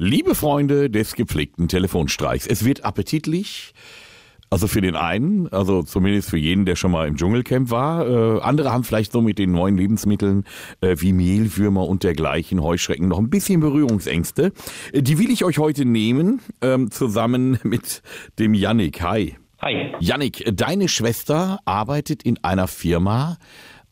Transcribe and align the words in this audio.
Liebe 0.00 0.36
Freunde 0.36 0.90
des 0.90 1.16
gepflegten 1.16 1.66
Telefonstreichs, 1.66 2.46
es 2.46 2.64
wird 2.64 2.84
appetitlich. 2.84 3.72
Also 4.48 4.68
für 4.68 4.80
den 4.80 4.94
einen, 4.94 5.48
also 5.48 5.82
zumindest 5.82 6.30
für 6.30 6.38
jeden, 6.38 6.66
der 6.66 6.76
schon 6.76 6.92
mal 6.92 7.08
im 7.08 7.16
Dschungelcamp 7.16 7.68
war. 7.72 8.06
Äh, 8.06 8.40
andere 8.42 8.70
haben 8.70 8.84
vielleicht 8.84 9.10
so 9.10 9.20
mit 9.20 9.40
den 9.40 9.50
neuen 9.50 9.76
Lebensmitteln 9.76 10.44
äh, 10.82 10.94
wie 11.00 11.12
Mehlwürmer 11.12 11.84
und 11.88 12.04
dergleichen, 12.04 12.62
Heuschrecken 12.62 13.08
noch 13.08 13.18
ein 13.18 13.28
bisschen 13.28 13.58
Berührungsängste. 13.58 14.52
Äh, 14.92 15.02
die 15.02 15.18
will 15.18 15.32
ich 15.32 15.44
euch 15.44 15.58
heute 15.58 15.84
nehmen, 15.84 16.42
ähm, 16.62 16.92
zusammen 16.92 17.58
mit 17.64 18.00
dem 18.38 18.54
Yannick. 18.54 19.02
Hi. 19.02 19.34
Hi. 19.60 19.94
Yannick, 19.98 20.48
deine 20.54 20.86
Schwester 20.86 21.58
arbeitet 21.64 22.22
in 22.22 22.38
einer 22.44 22.68
Firma, 22.68 23.36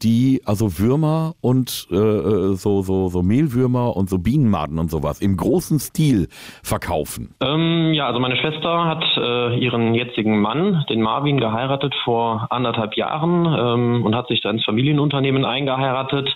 die 0.02 0.42
also 0.44 0.78
Würmer 0.78 1.34
und 1.40 1.86
äh, 1.90 2.54
so, 2.54 2.82
so, 2.82 3.08
so 3.08 3.22
Mehlwürmer 3.22 3.96
und 3.96 4.10
so 4.10 4.18
Bienenmaden 4.18 4.78
und 4.78 4.90
sowas 4.90 5.20
im 5.20 5.36
großen 5.36 5.78
Stil 5.78 6.28
verkaufen. 6.62 7.34
Ähm, 7.40 7.92
ja, 7.94 8.06
also 8.06 8.20
meine 8.20 8.36
Schwester 8.36 8.84
hat 8.84 9.04
äh, 9.16 9.58
ihren 9.58 9.94
jetzigen 9.94 10.40
Mann, 10.40 10.84
den 10.90 11.02
Marvin, 11.02 11.40
geheiratet 11.40 11.94
vor 12.04 12.46
anderthalb 12.50 12.96
Jahren 12.96 13.46
ähm, 13.46 14.04
und 14.04 14.14
hat 14.14 14.28
sich 14.28 14.42
da 14.42 14.50
ins 14.50 14.64
Familienunternehmen 14.64 15.44
eingeheiratet. 15.44 16.34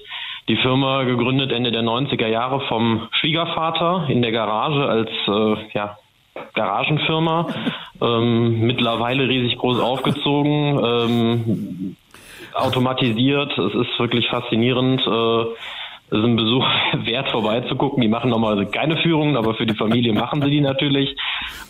Die 0.48 0.56
Firma 0.56 1.04
gegründet 1.04 1.52
Ende 1.52 1.70
der 1.70 1.82
90er 1.82 2.26
Jahre 2.26 2.60
vom 2.68 3.08
Schwiegervater 3.12 4.06
in 4.08 4.22
der 4.22 4.32
Garage 4.32 4.84
als 4.84 5.10
äh, 5.28 5.56
ja, 5.74 5.96
Garagenfirma. 6.54 7.46
Ähm, 8.00 8.60
mittlerweile 8.60 9.28
riesig 9.28 9.58
groß 9.58 9.80
aufgezogen. 9.80 10.80
Ähm, 10.82 11.79
automatisiert. 12.54 13.56
Es 13.56 13.74
ist 13.74 13.98
wirklich 13.98 14.28
faszinierend. 14.28 15.00
Äh, 15.06 15.42
es 16.12 16.18
ist 16.18 16.24
ein 16.24 16.36
Besuch 16.36 16.66
wert, 17.04 17.28
vorbeizugucken. 17.30 18.00
Die 18.00 18.08
machen 18.08 18.30
normalerweise 18.30 18.70
keine 18.70 18.96
Führungen, 18.96 19.36
aber 19.36 19.54
für 19.54 19.66
die 19.66 19.74
Familie 19.74 20.12
machen 20.12 20.42
sie 20.42 20.50
die 20.50 20.60
natürlich. 20.60 21.16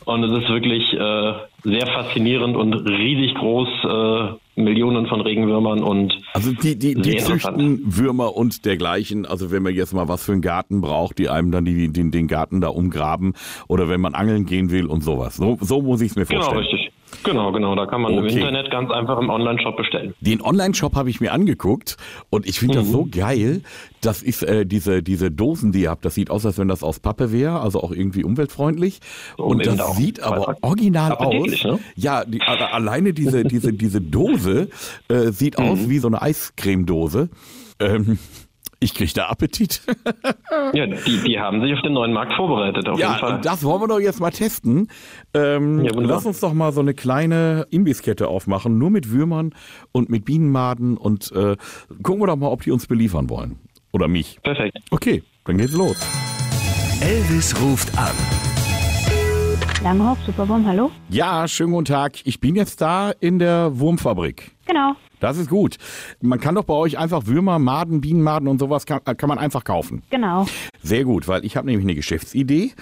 Und 0.04 0.24
es 0.24 0.42
ist 0.42 0.48
wirklich 0.48 0.92
äh, 0.94 1.32
sehr 1.62 1.86
faszinierend 1.86 2.56
und 2.56 2.74
riesig 2.74 3.34
groß. 3.34 3.68
Äh, 3.84 4.34
Millionen 4.56 5.06
von 5.06 5.20
Regenwürmern 5.20 5.82
und 5.82 6.18
also 6.34 6.52
die 6.52 6.78
die, 6.78 6.94
die 6.94 7.16
züchten 7.16 7.82
Würmer 7.86 8.36
und 8.36 8.64
dergleichen. 8.64 9.26
Also 9.26 9.50
wenn 9.50 9.62
man 9.62 9.74
jetzt 9.74 9.92
mal 9.92 10.08
was 10.08 10.24
für 10.24 10.32
einen 10.32 10.42
Garten 10.42 10.80
braucht, 10.80 11.18
die 11.18 11.28
einem 11.28 11.50
dann 11.50 11.64
die, 11.64 11.92
den, 11.92 12.10
den 12.10 12.26
Garten 12.26 12.60
da 12.60 12.68
umgraben 12.68 13.34
oder 13.68 13.88
wenn 13.88 14.00
man 14.00 14.14
angeln 14.14 14.46
gehen 14.46 14.70
will 14.70 14.86
und 14.86 15.02
sowas. 15.02 15.36
So, 15.36 15.58
so 15.60 15.82
muss 15.82 16.00
ich 16.00 16.10
es 16.10 16.16
mir 16.16 16.26
genau, 16.26 16.42
vorstellen. 16.42 16.64
Genau, 16.64 16.72
richtig. 16.72 16.79
Genau, 17.22 17.52
genau. 17.52 17.74
Da 17.74 17.86
kann 17.86 18.00
man 18.00 18.12
okay. 18.18 18.28
im 18.28 18.36
Internet 18.38 18.70
ganz 18.70 18.90
einfach 18.90 19.18
im 19.18 19.30
Online-Shop 19.30 19.76
bestellen. 19.76 20.14
Den 20.20 20.40
Online-Shop 20.40 20.94
habe 20.94 21.10
ich 21.10 21.20
mir 21.20 21.32
angeguckt 21.32 21.96
und 22.30 22.46
ich 22.46 22.58
finde 22.58 22.78
mhm. 22.78 22.82
das 22.82 22.90
so 22.90 23.08
geil. 23.10 23.62
Das 24.00 24.22
ist 24.22 24.42
äh, 24.42 24.64
diese, 24.64 25.02
diese 25.02 25.30
Dosen, 25.30 25.72
die 25.72 25.82
ihr 25.82 25.90
habt. 25.90 26.04
Das 26.04 26.14
sieht 26.14 26.30
aus, 26.30 26.46
als 26.46 26.58
wenn 26.58 26.68
das 26.68 26.82
aus 26.82 27.00
Pappe 27.00 27.32
wäre, 27.32 27.60
also 27.60 27.82
auch 27.82 27.92
irgendwie 27.92 28.24
umweltfreundlich. 28.24 29.00
So, 29.36 29.44
und 29.44 29.66
das 29.66 29.80
auch. 29.80 29.96
sieht 29.96 30.22
aber 30.22 30.56
original 30.62 31.12
aus. 31.12 31.64
Ne? 31.64 31.78
Ja, 31.96 32.24
die, 32.24 32.40
also 32.40 32.64
alleine 32.64 33.12
diese, 33.12 33.44
diese, 33.44 33.72
diese 33.72 34.00
Dose 34.00 34.68
äh, 35.08 35.30
sieht 35.32 35.58
mhm. 35.58 35.64
aus 35.64 35.88
wie 35.88 35.98
so 35.98 36.08
eine 36.08 36.22
Eiscremedose. 36.22 37.28
Ähm, 37.78 38.18
ich 38.80 38.94
kriege 38.94 39.12
da 39.14 39.26
Appetit. 39.28 39.82
ja, 40.72 40.86
die, 40.86 41.22
die 41.24 41.38
haben 41.38 41.60
sich 41.60 41.72
auf 41.74 41.82
den 41.82 41.92
neuen 41.92 42.12
Markt 42.12 42.32
vorbereitet, 42.32 42.88
auf 42.88 42.98
ja, 42.98 43.08
jeden 43.08 43.20
Fall. 43.20 43.40
das 43.42 43.62
wollen 43.62 43.82
wir 43.82 43.88
doch 43.88 44.00
jetzt 44.00 44.20
mal 44.20 44.30
testen. 44.30 44.88
Ähm, 45.34 45.84
ja, 45.84 45.92
lass 45.94 46.24
uns 46.24 46.40
doch 46.40 46.54
mal 46.54 46.72
so 46.72 46.80
eine 46.80 46.94
kleine 46.94 47.66
Imbisskette 47.70 48.28
aufmachen, 48.28 48.78
nur 48.78 48.90
mit 48.90 49.10
Würmern 49.10 49.54
und 49.92 50.08
mit 50.08 50.24
Bienenmaden 50.24 50.96
und 50.96 51.30
äh, 51.32 51.56
gucken 52.02 52.22
wir 52.22 52.26
doch 52.26 52.36
mal, 52.36 52.48
ob 52.48 52.62
die 52.62 52.70
uns 52.70 52.86
beliefern 52.86 53.28
wollen. 53.28 53.58
Oder 53.92 54.08
mich. 54.08 54.40
Perfekt. 54.42 54.78
Okay, 54.90 55.22
dann 55.44 55.58
geht's 55.58 55.74
los. 55.74 55.96
Elvis 57.00 57.54
ruft 57.60 57.96
an. 57.98 58.14
Langhoff, 59.82 60.18
Superbomb, 60.26 60.66
hallo? 60.66 60.90
Ja, 61.08 61.48
schönen 61.48 61.72
guten 61.72 61.86
Tag. 61.86 62.20
Ich 62.24 62.40
bin 62.40 62.54
jetzt 62.54 62.80
da 62.80 63.12
in 63.18 63.38
der 63.38 63.78
Wurmfabrik. 63.78 64.52
Genau. 64.66 64.94
Das 65.20 65.36
ist 65.36 65.48
gut. 65.48 65.76
Man 66.20 66.40
kann 66.40 66.54
doch 66.54 66.64
bei 66.64 66.74
euch 66.74 66.98
einfach 66.98 67.26
Würmer, 67.26 67.58
Maden, 67.58 68.00
Bienenmaden 68.00 68.48
und 68.48 68.58
sowas 68.58 68.86
kann, 68.86 69.04
kann 69.04 69.28
man 69.28 69.38
einfach 69.38 69.64
kaufen. 69.64 70.02
Genau. 70.10 70.46
Sehr 70.82 71.04
gut, 71.04 71.28
weil 71.28 71.44
ich 71.44 71.56
habe 71.56 71.66
nämlich 71.66 71.84
eine 71.84 71.94
Geschäftsidee. 71.94 72.72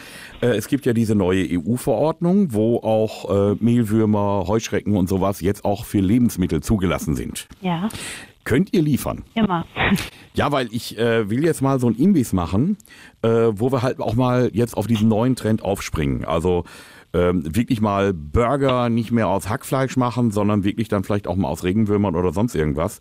Äh, 0.40 0.46
es 0.56 0.68
gibt 0.68 0.86
ja 0.86 0.92
diese 0.92 1.14
neue 1.14 1.44
EU-Verordnung, 1.50 2.54
wo 2.54 2.78
auch 2.78 3.52
äh, 3.52 3.56
Mehlwürmer, 3.60 4.44
Heuschrecken 4.46 4.96
und 4.96 5.08
sowas 5.08 5.40
jetzt 5.40 5.64
auch 5.64 5.84
für 5.84 6.00
Lebensmittel 6.00 6.62
zugelassen 6.62 7.16
sind. 7.16 7.48
Ja. 7.60 7.88
Könnt 8.44 8.72
ihr 8.72 8.82
liefern? 8.82 9.24
Immer. 9.34 9.66
Ja, 10.34 10.52
weil 10.52 10.68
ich 10.70 10.96
äh, 10.96 11.28
will 11.28 11.44
jetzt 11.44 11.62
mal 11.62 11.80
so 11.80 11.88
ein 11.88 11.96
Imbiss 11.96 12.32
machen, 12.32 12.76
äh, 13.22 13.28
wo 13.28 13.72
wir 13.72 13.82
halt 13.82 13.98
auch 13.98 14.14
mal 14.14 14.50
jetzt 14.52 14.76
auf 14.76 14.86
diesen 14.86 15.08
neuen 15.08 15.34
Trend 15.34 15.64
aufspringen. 15.64 16.24
Also 16.24 16.62
ähm, 17.12 17.42
wirklich 17.54 17.80
mal 17.80 18.12
Burger 18.12 18.88
nicht 18.88 19.10
mehr 19.10 19.28
aus 19.28 19.48
Hackfleisch 19.48 19.96
machen, 19.96 20.30
sondern 20.30 20.64
wirklich 20.64 20.88
dann 20.88 21.04
vielleicht 21.04 21.26
auch 21.26 21.36
mal 21.36 21.48
aus 21.48 21.64
Regenwürmern 21.64 22.16
oder 22.16 22.32
sonst 22.32 22.54
irgendwas. 22.54 23.00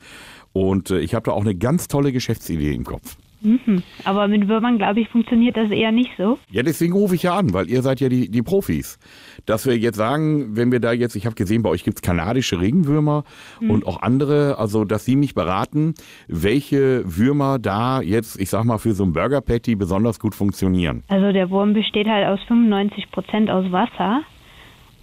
Und 0.53 0.91
äh, 0.91 0.99
ich 0.99 1.13
habe 1.13 1.25
da 1.25 1.31
auch 1.31 1.41
eine 1.41 1.55
ganz 1.55 1.87
tolle 1.87 2.11
Geschäftsidee 2.11 2.73
im 2.73 2.83
Kopf. 2.83 3.17
Mhm. 3.41 3.83
Aber 4.03 4.27
mit 4.27 4.47
Würmern, 4.47 4.77
glaube 4.77 4.99
ich, 5.01 5.09
funktioniert 5.09 5.57
das 5.57 5.69
eher 5.69 5.91
nicht 5.91 6.11
so. 6.17 6.39
Ja, 6.49 6.63
deswegen 6.63 6.93
rufe 6.93 7.15
ich 7.15 7.23
ja 7.23 7.35
an, 7.35 7.53
weil 7.53 7.69
ihr 7.69 7.81
seid 7.81 7.99
ja 7.99 8.09
die, 8.09 8.29
die 8.29 8.41
Profis. 8.41 8.99
Dass 9.45 9.65
wir 9.65 9.77
jetzt 9.77 9.97
sagen, 9.97 10.55
wenn 10.55 10.71
wir 10.71 10.79
da 10.79 10.91
jetzt, 10.91 11.15
ich 11.15 11.25
habe 11.25 11.35
gesehen, 11.35 11.61
bei 11.61 11.69
euch 11.69 11.83
gibt 11.83 11.97
es 11.97 12.01
kanadische 12.01 12.59
Regenwürmer 12.59 13.23
mhm. 13.61 13.71
und 13.71 13.87
auch 13.87 14.01
andere, 14.01 14.57
also 14.57 14.85
dass 14.85 15.05
sie 15.05 15.15
mich 15.15 15.35
beraten, 15.35 15.93
welche 16.27 17.03
Würmer 17.05 17.59
da 17.59 18.01
jetzt, 18.01 18.39
ich 18.39 18.49
sag 18.49 18.63
mal, 18.65 18.77
für 18.77 18.93
so 18.93 19.03
ein 19.03 19.13
Burger 19.13 19.41
Patty 19.41 19.75
besonders 19.75 20.19
gut 20.19 20.35
funktionieren. 20.35 21.03
Also 21.07 21.31
der 21.31 21.49
Wurm 21.49 21.73
besteht 21.73 22.07
halt 22.07 22.27
aus 22.27 22.39
95 22.47 23.11
Prozent 23.11 23.49
aus 23.49 23.71
Wasser. 23.71 24.23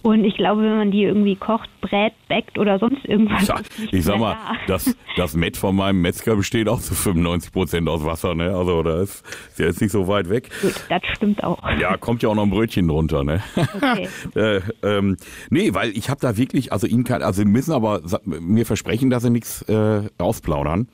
Und 0.05 0.23
ich 0.23 0.37
glaube, 0.37 0.61
wenn 0.61 0.75
man 0.75 0.91
die 0.91 1.01
irgendwie 1.01 1.35
kocht, 1.35 1.67
brät, 1.81 2.13
backt 2.29 2.59
oder 2.59 2.77
sonst 2.77 3.03
irgendwas. 3.05 3.47
Ja, 3.47 3.59
ich 3.91 4.05
sag 4.05 4.19
mal, 4.19 4.37
das, 4.67 4.95
das 5.17 5.35
Met 5.35 5.57
von 5.57 5.75
meinem 5.75 5.99
Metzger 5.99 6.35
besteht 6.35 6.69
auch 6.69 6.79
zu 6.79 6.93
95 6.93 7.51
Prozent 7.51 7.89
aus 7.89 8.05
Wasser, 8.05 8.35
ne? 8.35 8.55
Also 8.55 8.83
da 8.83 9.01
ist, 9.01 9.25
ist 9.49 9.57
ja 9.57 9.65
jetzt 9.65 9.81
nicht 9.81 9.89
so 9.89 10.07
weit 10.07 10.29
weg. 10.29 10.51
Gut, 10.61 10.75
das 10.89 11.01
stimmt 11.15 11.43
auch. 11.43 11.57
Ja, 11.79 11.97
kommt 11.97 12.21
ja 12.21 12.29
auch 12.29 12.35
noch 12.35 12.43
ein 12.43 12.51
Brötchen 12.51 12.87
drunter, 12.87 13.23
ne? 13.23 13.41
Okay. 13.55 14.07
äh, 14.35 14.61
ähm, 14.83 15.17
nee, 15.49 15.73
weil 15.73 15.89
ich 15.97 16.11
habe 16.11 16.21
da 16.21 16.37
wirklich, 16.37 16.71
also 16.71 16.85
ihn 16.85 17.03
kann, 17.03 17.23
also 17.23 17.43
müssen 17.43 17.71
aber 17.71 18.01
mir 18.25 18.67
versprechen, 18.67 19.09
dass 19.09 19.23
sie 19.23 19.31
nichts 19.31 19.63
äh, 19.63 20.03
ausplaudern. 20.19 20.87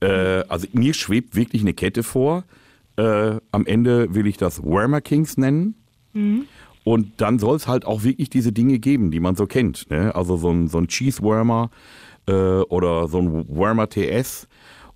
Äh, 0.00 0.42
also 0.48 0.66
mir 0.72 0.94
schwebt 0.94 1.36
wirklich 1.36 1.62
eine 1.62 1.74
Kette 1.74 2.02
vor. 2.02 2.42
Äh, 2.96 3.36
am 3.52 3.66
Ende 3.66 4.12
will 4.16 4.26
ich 4.26 4.36
das 4.36 4.64
Wormer 4.64 5.00
Kings 5.00 5.36
nennen. 5.36 5.76
Mhm. 6.12 6.46
Und 6.84 7.20
dann 7.20 7.38
soll 7.38 7.56
es 7.56 7.68
halt 7.68 7.84
auch 7.84 8.02
wirklich 8.02 8.30
diese 8.30 8.52
Dinge 8.52 8.78
geben, 8.78 9.10
die 9.10 9.20
man 9.20 9.36
so 9.36 9.46
kennt. 9.46 9.90
Ne? 9.90 10.14
Also 10.14 10.36
so 10.36 10.50
ein, 10.50 10.68
so 10.68 10.78
ein 10.78 10.88
Cheese-Wormer 10.88 11.70
äh, 12.26 12.32
oder 12.32 13.08
so 13.08 13.18
ein 13.18 13.48
Wormer 13.48 13.88
TS. 13.88 14.48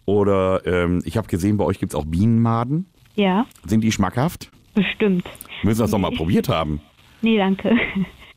Oder 0.04 0.66
ähm, 0.66 1.02
ich 1.04 1.16
habe 1.16 1.28
gesehen, 1.28 1.56
bei 1.56 1.64
euch 1.64 1.78
gibt 1.78 1.92
es 1.92 1.98
auch 1.98 2.04
Bienenmaden. 2.04 2.86
Ja. 3.14 3.46
Sind 3.66 3.82
die 3.82 3.92
schmackhaft? 3.92 4.50
Bestimmt. 4.74 5.24
Müssen 5.62 5.78
wir 5.78 5.84
das 5.84 5.90
doch 5.90 5.98
mal 5.98 6.10
probiert 6.10 6.48
haben. 6.48 6.80
Nee, 7.22 7.38
danke. 7.38 7.76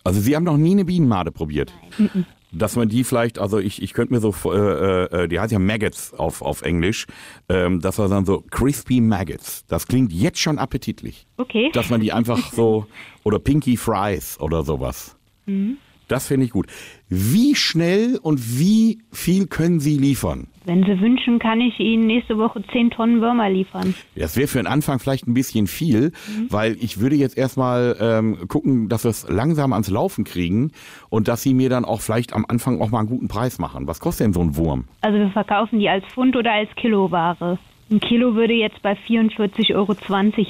Also 0.05 0.21
Sie 0.21 0.33
haben 0.33 0.45
noch 0.45 0.55
nie 0.55 0.71
eine 0.71 0.85
Bienenmade 0.85 1.29
probiert? 1.29 1.73
Nein 1.97 2.25
dass 2.51 2.75
man 2.75 2.89
die 2.89 3.03
vielleicht, 3.03 3.39
also 3.39 3.59
ich, 3.59 3.81
ich 3.81 3.93
könnte 3.93 4.13
mir 4.13 4.19
so, 4.19 4.33
äh, 4.51 5.23
äh, 5.23 5.27
die 5.27 5.39
heißt 5.39 5.51
ja 5.51 5.59
Maggots 5.59 6.13
auf, 6.13 6.41
auf 6.41 6.61
Englisch, 6.61 7.05
ähm, 7.47 7.79
dass 7.79 7.97
man 7.97 8.09
dann 8.09 8.25
so 8.25 8.43
Crispy 8.49 9.01
Maggots, 9.01 9.65
das 9.67 9.87
klingt 9.87 10.11
jetzt 10.11 10.39
schon 10.39 10.57
appetitlich. 10.57 11.27
Okay. 11.37 11.69
Dass 11.73 11.89
man 11.89 12.01
die 12.01 12.11
einfach 12.11 12.51
so, 12.51 12.87
oder 13.23 13.39
Pinky 13.39 13.77
Fries 13.77 14.39
oder 14.39 14.63
sowas. 14.63 15.15
Mhm. 15.45 15.77
Das 16.09 16.27
finde 16.27 16.45
ich 16.47 16.51
gut. 16.51 16.65
Wie 17.07 17.55
schnell 17.55 18.19
und 18.21 18.59
wie 18.59 18.99
viel 19.11 19.47
können 19.47 19.79
Sie 19.79 19.97
liefern? 19.97 20.47
Wenn 20.65 20.83
Sie 20.83 20.99
wünschen, 20.99 21.39
kann 21.39 21.61
ich 21.61 21.79
Ihnen 21.79 22.07
nächste 22.07 22.37
Woche 22.37 22.63
10 22.71 22.91
Tonnen 22.91 23.21
Würmer 23.21 23.49
liefern. 23.49 23.95
Das 24.15 24.35
wäre 24.35 24.47
für 24.47 24.57
den 24.57 24.67
Anfang 24.67 24.99
vielleicht 24.99 25.27
ein 25.27 25.33
bisschen 25.33 25.67
viel, 25.67 26.11
mhm. 26.27 26.47
weil 26.49 26.77
ich 26.81 26.99
würde 26.99 27.15
jetzt 27.15 27.37
erstmal 27.37 27.95
ähm, 27.99 28.47
gucken, 28.47 28.89
dass 28.89 29.03
wir 29.03 29.11
es 29.11 29.29
langsam 29.29 29.71
ans 29.71 29.89
Laufen 29.89 30.25
kriegen 30.25 30.71
und 31.09 31.27
dass 31.27 31.43
Sie 31.43 31.53
mir 31.53 31.69
dann 31.69 31.85
auch 31.85 32.01
vielleicht 32.01 32.33
am 32.33 32.45
Anfang 32.47 32.81
auch 32.81 32.89
mal 32.89 32.99
einen 32.99 33.09
guten 33.09 33.27
Preis 33.27 33.59
machen. 33.59 33.87
Was 33.87 33.99
kostet 33.99 34.25
denn 34.25 34.33
so 34.33 34.41
ein 34.41 34.55
Wurm? 34.57 34.85
Also 35.01 35.17
wir 35.17 35.29
verkaufen 35.29 35.79
die 35.79 35.89
als 35.89 36.05
Pfund 36.05 36.35
oder 36.35 36.51
als 36.51 36.69
Kiloware. 36.75 37.59
Ein 37.91 37.99
Kilo 37.99 38.35
würde 38.35 38.53
jetzt 38.53 38.81
bei 38.81 38.93
44,20 38.93 39.75
Euro 39.75 39.95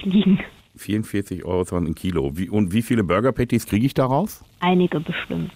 liegen. 0.04 0.40
44 0.80 1.46
Euro 1.46 1.76
ein 1.76 1.96
Kilo. 1.96 2.32
Wie, 2.38 2.50
und 2.50 2.74
wie 2.74 2.82
viele 2.82 3.04
Burger 3.04 3.32
Patties 3.32 3.66
kriege 3.66 3.86
ich 3.86 3.94
daraus? 3.94 4.44
Einige 4.60 5.00
bestimmt. 5.00 5.52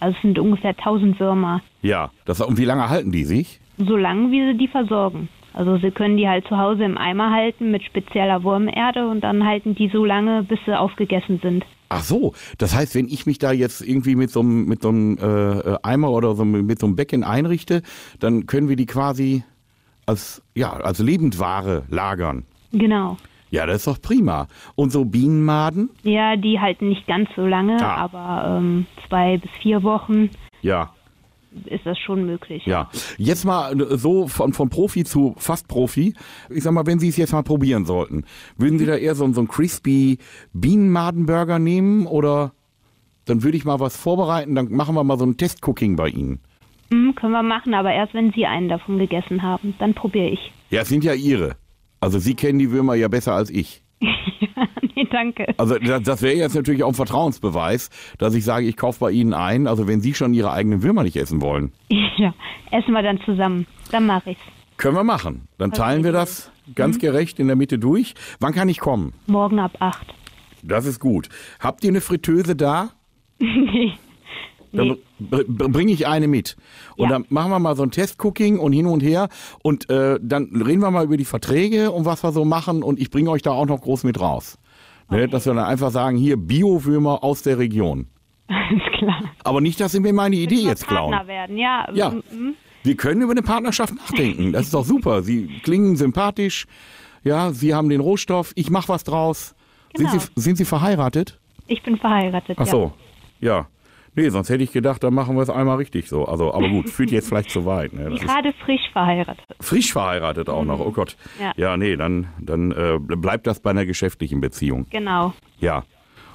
Also 0.00 0.14
es 0.16 0.22
sind 0.22 0.38
ungefähr 0.38 0.70
1000 0.70 1.18
Würmer. 1.18 1.62
Ja, 1.82 2.10
das, 2.24 2.40
und 2.40 2.58
wie 2.58 2.64
lange 2.64 2.88
halten 2.88 3.12
die 3.12 3.24
sich? 3.24 3.60
So 3.78 3.96
lange, 3.96 4.30
wie 4.30 4.52
sie 4.52 4.58
die 4.58 4.68
versorgen. 4.68 5.28
Also 5.56 5.78
sie 5.78 5.90
können 5.90 6.18
die 6.18 6.28
halt 6.28 6.46
zu 6.46 6.58
Hause 6.58 6.84
im 6.84 6.98
Eimer 6.98 7.30
halten 7.30 7.70
mit 7.70 7.82
spezieller 7.82 8.42
Wurmerde 8.42 9.08
und 9.08 9.22
dann 9.22 9.46
halten 9.46 9.74
die 9.74 9.88
so 9.88 10.04
lange, 10.04 10.42
bis 10.42 10.58
sie 10.66 10.78
aufgegessen 10.78 11.40
sind. 11.42 11.64
Ach 11.88 12.02
so, 12.02 12.34
das 12.58 12.74
heißt, 12.74 12.94
wenn 12.94 13.08
ich 13.08 13.24
mich 13.24 13.38
da 13.38 13.52
jetzt 13.52 13.80
irgendwie 13.80 14.16
mit 14.16 14.30
so 14.30 14.40
einem, 14.40 14.66
mit 14.66 14.82
so 14.82 14.90
einem 14.90 15.16
äh, 15.18 15.78
Eimer 15.82 16.10
oder 16.10 16.34
so 16.34 16.44
mit 16.44 16.78
so 16.78 16.86
einem 16.86 16.96
Becken 16.96 17.24
einrichte, 17.24 17.82
dann 18.18 18.46
können 18.46 18.68
wir 18.68 18.76
die 18.76 18.86
quasi 18.86 19.44
als, 20.04 20.42
ja, 20.54 20.72
als 20.72 20.98
Lebendware 20.98 21.84
lagern. 21.88 22.44
Genau. 22.72 23.16
Ja, 23.56 23.64
das 23.64 23.76
ist 23.76 23.86
doch 23.86 24.02
prima. 24.02 24.48
Und 24.74 24.92
so 24.92 25.06
Bienenmaden? 25.06 25.88
Ja, 26.02 26.36
die 26.36 26.60
halten 26.60 26.90
nicht 26.90 27.06
ganz 27.06 27.30
so 27.34 27.46
lange, 27.46 27.82
ah. 27.82 27.96
aber 27.96 28.58
ähm, 28.58 28.86
zwei 29.08 29.38
bis 29.38 29.50
vier 29.62 29.82
Wochen. 29.82 30.28
Ja 30.60 30.92
ist 31.64 31.86
das 31.86 31.98
schon 31.98 32.26
möglich. 32.26 32.66
Ja. 32.66 32.90
Jetzt 33.16 33.46
mal 33.46 33.80
äh, 33.80 33.96
so 33.96 34.28
von, 34.28 34.52
von 34.52 34.68
Profi 34.68 35.04
zu 35.04 35.34
fast 35.38 35.68
Profi. 35.68 36.12
Ich 36.50 36.62
sag 36.62 36.72
mal, 36.72 36.84
wenn 36.84 36.98
Sie 36.98 37.08
es 37.08 37.16
jetzt 37.16 37.32
mal 37.32 37.44
probieren 37.44 37.86
sollten, 37.86 38.24
würden 38.58 38.78
Sie 38.78 38.84
da 38.84 38.94
eher 38.94 39.14
so, 39.14 39.26
so 39.32 39.40
einen 39.40 39.48
crispy 39.48 40.18
Bienenmadenburger 40.52 41.58
nehmen 41.58 42.06
oder 42.06 42.52
dann 43.24 43.42
würde 43.42 43.56
ich 43.56 43.64
mal 43.64 43.80
was 43.80 43.96
vorbereiten, 43.96 44.54
dann 44.54 44.70
machen 44.70 44.94
wir 44.94 45.02
mal 45.02 45.18
so 45.18 45.24
ein 45.24 45.38
Testcooking 45.38 45.96
bei 45.96 46.08
Ihnen. 46.08 46.40
Mhm, 46.90 47.14
können 47.14 47.32
wir 47.32 47.42
machen, 47.42 47.72
aber 47.72 47.90
erst 47.90 48.12
wenn 48.12 48.32
Sie 48.32 48.44
einen 48.44 48.68
davon 48.68 48.98
gegessen 48.98 49.40
haben, 49.40 49.74
dann 49.78 49.94
probiere 49.94 50.28
ich. 50.28 50.52
Ja, 50.68 50.82
es 50.82 50.88
sind 50.88 51.04
ja 51.04 51.14
Ihre. 51.14 51.56
Also 52.00 52.18
Sie 52.18 52.34
kennen 52.34 52.58
die 52.58 52.70
Würmer 52.70 52.94
ja 52.94 53.08
besser 53.08 53.34
als 53.34 53.50
ich. 53.50 53.82
ja, 54.00 54.08
nee, 54.94 55.06
danke. 55.10 55.54
Also 55.56 55.78
das, 55.78 56.02
das 56.02 56.22
wäre 56.22 56.34
jetzt 56.34 56.54
natürlich 56.54 56.82
auch 56.82 56.88
ein 56.88 56.94
Vertrauensbeweis, 56.94 57.90
dass 58.18 58.34
ich 58.34 58.44
sage, 58.44 58.66
ich 58.66 58.76
kaufe 58.76 59.00
bei 59.00 59.10
Ihnen 59.10 59.32
ein, 59.32 59.66
also 59.66 59.88
wenn 59.88 60.00
Sie 60.00 60.14
schon 60.14 60.34
Ihre 60.34 60.52
eigenen 60.52 60.82
Würmer 60.82 61.02
nicht 61.02 61.16
essen 61.16 61.40
wollen. 61.40 61.72
Ja, 62.18 62.32
essen 62.70 62.92
wir 62.92 63.02
dann 63.02 63.20
zusammen. 63.26 63.66
Dann 63.92 64.06
mache 64.06 64.30
ich's. 64.30 64.40
Können 64.78 64.96
wir 64.96 65.04
machen. 65.04 65.48
Dann 65.58 65.72
teilen 65.72 66.02
wir 66.02 66.12
das 66.12 66.50
ganz 66.74 66.96
mhm. 66.96 67.00
gerecht 67.00 67.38
in 67.38 67.46
der 67.46 67.56
Mitte 67.56 67.78
durch. 67.78 68.14
Wann 68.40 68.54
kann 68.54 68.70
ich 68.70 68.80
kommen? 68.80 69.12
Morgen 69.26 69.58
ab 69.58 69.72
8. 69.80 70.14
Das 70.62 70.86
ist 70.86 70.98
gut. 70.98 71.28
Habt 71.60 71.84
ihr 71.84 71.90
eine 71.90 72.00
Fritteuse 72.00 72.56
da? 72.56 72.90
nee. 73.38 73.92
Dann 74.76 75.72
bringe 75.72 75.92
ich 75.92 76.06
eine 76.06 76.28
mit. 76.28 76.56
Und 76.96 77.10
ja. 77.10 77.14
dann 77.14 77.26
machen 77.28 77.50
wir 77.50 77.58
mal 77.58 77.76
so 77.76 77.82
ein 77.82 77.90
Testcooking 77.90 78.58
und 78.58 78.72
hin 78.72 78.86
und 78.86 79.02
her. 79.02 79.28
Und 79.62 79.88
äh, 79.90 80.18
dann 80.22 80.50
reden 80.54 80.80
wir 80.80 80.90
mal 80.90 81.04
über 81.04 81.16
die 81.16 81.24
Verträge 81.24 81.90
und 81.90 82.04
was 82.04 82.22
wir 82.22 82.32
so 82.32 82.44
machen. 82.44 82.82
Und 82.82 83.00
ich 83.00 83.10
bringe 83.10 83.30
euch 83.30 83.42
da 83.42 83.52
auch 83.52 83.66
noch 83.66 83.80
groß 83.80 84.04
mit 84.04 84.20
raus. 84.20 84.58
Ne, 85.08 85.16
okay. 85.16 85.26
Ne, 85.26 85.28
dass 85.28 85.46
wir 85.46 85.54
dann 85.54 85.64
einfach 85.64 85.90
sagen, 85.90 86.16
hier 86.16 86.36
Biowürmer 86.36 87.22
aus 87.22 87.42
der 87.42 87.58
Region. 87.58 88.06
Alles 88.48 88.82
klar. 88.98 89.22
Aber 89.44 89.60
nicht, 89.60 89.80
dass 89.80 89.92
Sie 89.92 90.00
mir 90.00 90.12
meine 90.12 90.36
Idee 90.36 90.56
jetzt 90.56 90.86
klauen. 90.86 91.12
Partner 91.12 91.28
werden, 91.28 91.56
ja. 91.56 91.86
ja. 91.94 92.10
Mhm. 92.10 92.54
Wir 92.82 92.96
können 92.96 93.22
über 93.22 93.32
eine 93.32 93.42
Partnerschaft 93.42 93.94
nachdenken. 93.94 94.52
Das 94.52 94.66
ist 94.66 94.74
doch 94.74 94.84
super. 94.84 95.22
Sie 95.22 95.48
klingen 95.64 95.96
sympathisch. 95.96 96.66
Ja, 97.24 97.50
Sie 97.50 97.74
haben 97.74 97.88
den 97.88 98.00
Rohstoff. 98.00 98.52
Ich 98.54 98.70
mache 98.70 98.88
was 98.88 99.02
draus. 99.02 99.56
Genau. 99.94 100.10
Sind, 100.10 100.22
Sie, 100.22 100.40
sind 100.40 100.56
Sie 100.56 100.64
verheiratet? 100.64 101.40
Ich 101.66 101.82
bin 101.82 101.96
verheiratet. 101.96 102.56
Ach 102.60 102.66
so, 102.66 102.92
ja. 103.40 103.48
ja. 103.48 103.66
Nee, 104.16 104.30
sonst 104.30 104.48
hätte 104.48 104.64
ich 104.64 104.72
gedacht, 104.72 105.04
dann 105.04 105.12
machen 105.12 105.36
wir 105.36 105.42
es 105.42 105.50
einmal 105.50 105.76
richtig 105.76 106.08
so. 106.08 106.24
Also, 106.24 106.52
aber 106.54 106.68
gut, 106.70 106.88
führt 106.88 107.10
jetzt 107.10 107.28
vielleicht 107.28 107.50
zu 107.50 107.66
weit. 107.66 107.92
Ne? 107.92 108.16
Gerade 108.18 108.54
frisch 108.64 108.90
verheiratet. 108.92 109.44
Frisch 109.60 109.92
verheiratet 109.92 110.48
auch 110.48 110.62
mhm. 110.62 110.68
noch, 110.68 110.80
oh 110.80 110.90
Gott. 110.90 111.16
Ja, 111.38 111.52
ja 111.56 111.76
nee, 111.76 111.96
dann, 111.96 112.28
dann 112.40 112.72
äh, 112.72 112.98
bleibt 112.98 113.46
das 113.46 113.60
bei 113.60 113.70
einer 113.70 113.84
geschäftlichen 113.84 114.40
Beziehung. 114.40 114.86
Genau. 114.90 115.34
Ja. 115.60 115.84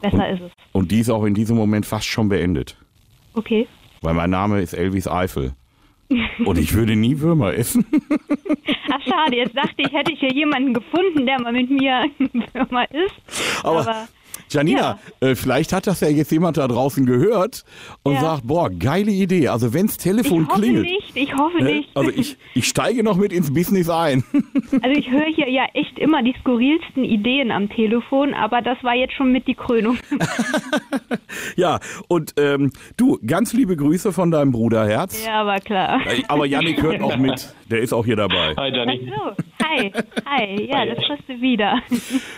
Besser 0.01 0.29
und, 0.29 0.35
ist 0.35 0.41
es. 0.41 0.51
Und 0.71 0.91
die 0.91 0.99
ist 0.99 1.09
auch 1.09 1.25
in 1.25 1.33
diesem 1.33 1.57
Moment 1.57 1.87
fast 1.87 2.05
schon 2.05 2.29
beendet. 2.29 2.77
Okay. 3.33 3.67
Weil 4.01 4.13
mein 4.13 4.29
Name 4.29 4.61
ist 4.61 4.73
Elvis 4.73 5.07
Eifel. 5.07 5.53
Und 6.45 6.57
ich 6.57 6.73
würde 6.73 6.97
nie 6.97 7.19
Würmer 7.19 7.53
essen. 7.53 7.85
Ach 8.91 9.01
schade, 9.07 9.37
jetzt 9.37 9.55
dachte 9.55 9.75
ich, 9.77 9.93
hätte 9.93 10.11
ich 10.11 10.19
hier 10.19 10.33
jemanden 10.33 10.73
gefunden, 10.73 11.25
der 11.25 11.39
mal 11.41 11.53
mit 11.53 11.69
mir 11.69 12.03
Würmer 12.53 12.91
isst. 12.91 13.63
Aber, 13.63 13.79
aber 13.79 14.07
Janina, 14.53 14.99
ja. 15.21 15.27
äh, 15.27 15.35
vielleicht 15.35 15.73
hat 15.73 15.87
das 15.87 16.01
ja 16.01 16.09
jetzt 16.09 16.31
jemand 16.31 16.57
da 16.57 16.67
draußen 16.67 17.05
gehört 17.05 17.63
und 18.03 18.15
ja. 18.15 18.21
sagt, 18.21 18.47
boah, 18.47 18.69
geile 18.69 19.11
Idee. 19.11 19.47
Also 19.47 19.73
wenns 19.73 19.97
Telefon 19.97 20.43
ich 20.43 20.49
hoffe 20.49 20.61
klingelt. 20.61 20.85
Nicht, 20.85 21.15
ich 21.15 21.37
hoffe 21.37 21.59
äh, 21.59 21.63
nicht. 21.63 21.89
Also 21.95 22.11
ich, 22.11 22.37
ich 22.53 22.67
steige 22.67 23.03
noch 23.03 23.15
mit 23.15 23.33
ins 23.33 23.53
Business 23.53 23.89
ein. 23.89 24.23
Also 24.83 24.97
ich 24.97 25.11
höre 25.11 25.25
hier 25.25 25.49
ja 25.49 25.65
echt 25.73 25.99
immer 25.99 26.23
die 26.23 26.33
skurrilsten 26.39 27.03
Ideen 27.03 27.51
am 27.51 27.69
Telefon, 27.69 28.33
aber 28.33 28.61
das 28.61 28.81
war 28.83 28.95
jetzt 28.95 29.13
schon 29.13 29.31
mit 29.31 29.47
die 29.47 29.53
Krönung. 29.53 29.97
ja, 31.55 31.79
und 32.07 32.33
ähm, 32.37 32.71
du, 32.97 33.19
ganz 33.25 33.53
liebe 33.53 33.75
Grüße 33.75 34.11
von 34.11 34.31
deinem 34.31 34.51
Bruderherz. 34.51 35.25
Ja, 35.25 35.45
war 35.45 35.59
klar. 35.59 36.01
Äh, 36.07 36.23
aber 36.27 36.45
Yannick 36.45 36.81
hört 36.81 37.01
auch 37.01 37.17
mit. 37.17 37.53
Der 37.71 37.79
ist 37.79 37.93
auch 37.93 38.05
hier 38.05 38.17
dabei. 38.17 38.53
Hi, 38.57 38.69
Janni. 38.69 39.09
Ach 39.13 39.35
so. 39.37 39.65
Hi, 39.65 39.91
hi. 40.25 40.67
Ja, 40.69 40.85
das 40.85 40.97
kriegst 41.05 41.29
du 41.29 41.41
wieder. 41.41 41.81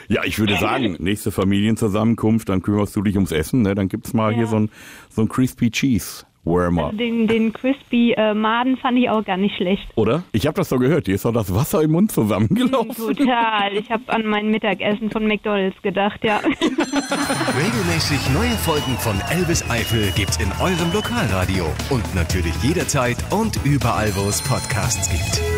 Ja, 0.07 0.23
ich 0.23 0.37
würde 0.37 0.55
sagen, 0.57 0.95
nächste 0.99 1.31
Familienzusammenkunft, 1.31 2.49
dann 2.49 2.61
kümmerst 2.61 2.95
du 2.95 3.01
dich 3.01 3.15
ums 3.15 3.31
Essen. 3.31 3.63
Ne? 3.63 3.73
Dann 3.73 3.89
gibt's 3.89 4.13
mal 4.13 4.31
ja. 4.31 4.37
hier 4.37 4.47
so 4.47 4.57
ein, 4.57 4.69
so 5.09 5.23
ein 5.23 5.29
Crispy 5.29 5.71
Cheese. 5.71 6.25
Wormer. 6.45 6.85
Also 6.85 6.97
den, 6.97 7.27
den 7.27 7.53
Crispy 7.53 8.13
äh, 8.13 8.33
Maden 8.33 8.77
fand 8.77 8.97
ich 8.97 9.09
auch 9.09 9.23
gar 9.23 9.37
nicht 9.37 9.55
schlecht. 9.55 9.87
Oder? 9.95 10.23
Ich 10.31 10.45
habe 10.45 10.55
das 10.55 10.69
so 10.69 10.77
gehört. 10.77 11.07
Dir 11.07 11.15
ist 11.15 11.25
doch 11.25 11.33
das 11.33 11.53
Wasser 11.53 11.81
im 11.81 11.91
Mund 11.91 12.11
zusammengelaufen. 12.11 12.95
Total. 13.15 13.75
Ich 13.75 13.89
habe 13.89 14.03
an 14.07 14.25
mein 14.25 14.49
Mittagessen 14.49 15.09
von 15.09 15.27
McDonalds 15.27 15.81
gedacht, 15.81 16.23
ja. 16.23 16.37
Regelmäßig 16.39 18.29
neue 18.33 18.55
Folgen 18.57 18.97
von 18.99 19.15
Elvis 19.31 19.63
Eifel 19.69 20.11
gibt's 20.15 20.37
in 20.37 20.51
eurem 20.61 20.91
Lokalradio. 20.93 21.65
Und 21.89 22.15
natürlich 22.15 22.53
jederzeit 22.63 23.17
und 23.31 23.59
überall, 23.63 24.13
wo 24.15 24.27
es 24.27 24.41
Podcasts 24.41 25.09
gibt. 25.09 25.52